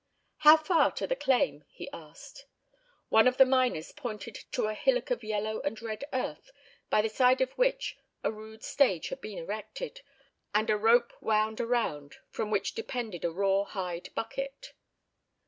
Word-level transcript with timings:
"How 0.37 0.57
far 0.57 0.89
to 0.93 1.05
the 1.05 1.15
claim?" 1.15 1.63
he 1.69 1.87
asked. 1.93 2.47
One 3.09 3.27
of 3.27 3.37
the 3.37 3.45
miners 3.45 3.91
pointed 3.91 4.33
to 4.53 4.65
a 4.65 4.73
hillock 4.73 5.11
of 5.11 5.23
yellow 5.23 5.61
and 5.61 5.79
red 5.79 6.05
earth 6.11 6.49
by 6.89 7.03
the 7.03 7.07
side 7.09 7.39
of 7.39 7.51
which 7.51 7.99
a 8.23 8.31
rude 8.31 8.63
stage 8.63 9.09
had 9.09 9.21
been 9.21 9.37
erected, 9.37 10.01
and 10.55 10.71
a 10.71 10.75
rope 10.75 11.13
wound 11.21 11.61
around, 11.61 12.15
from 12.31 12.49
which 12.49 12.73
depended 12.73 13.23
a 13.23 13.29
raw 13.29 13.63
hide 13.63 14.09
bucket. 14.15 14.73